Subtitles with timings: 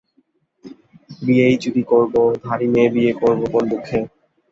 [1.21, 2.13] বিয়েই যদি করব,
[2.43, 3.99] ধাড়ি মেয়ে বিয়ে করব কোন দুঃখে?